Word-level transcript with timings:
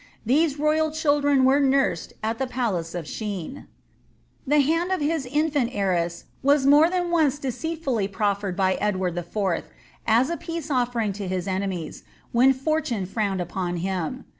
These 0.25 0.57
royal 0.57 0.89
children 0.89 1.45
were 1.45 1.59
nursed 1.59 2.13
at 2.23 2.39
the 2.39 2.47
palace 2.47 2.95
of 2.95 3.05
Shene. 3.07 3.67
The 4.47 4.59
hand 4.61 4.91
of 4.91 4.99
his 4.99 5.27
iniant 5.27 5.69
heiress 5.75 6.23
was 6.41 6.65
more 6.65 6.89
than 6.89 7.11
once 7.11 7.37
deceitfully 7.37 8.07
prof 8.07 8.41
fered 8.41 8.55
by 8.55 8.73
Edward 8.81 9.15
IV. 9.15 9.65
as 10.07 10.31
a 10.31 10.37
peace 10.37 10.69
oflfering 10.69 11.13
to 11.13 11.27
his 11.27 11.47
enemies, 11.47 12.01
when 12.31 12.51
fortune 12.51 13.05
frowned 13.05 13.41
upon 13.41 13.75
him. 13.77 14.25